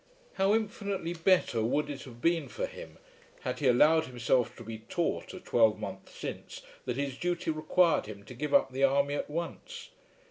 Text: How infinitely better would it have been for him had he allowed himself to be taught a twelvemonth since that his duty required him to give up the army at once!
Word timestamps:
How 0.33 0.55
infinitely 0.55 1.13
better 1.13 1.61
would 1.61 1.87
it 1.87 2.05
have 2.05 2.21
been 2.23 2.47
for 2.47 2.65
him 2.65 2.97
had 3.41 3.59
he 3.59 3.67
allowed 3.67 4.05
himself 4.05 4.55
to 4.55 4.63
be 4.63 4.79
taught 4.79 5.31
a 5.31 5.39
twelvemonth 5.39 6.09
since 6.11 6.63
that 6.85 6.97
his 6.97 7.19
duty 7.19 7.51
required 7.51 8.07
him 8.07 8.23
to 8.23 8.33
give 8.33 8.51
up 8.51 8.71
the 8.71 8.83
army 8.83 9.13
at 9.13 9.29
once! 9.29 9.91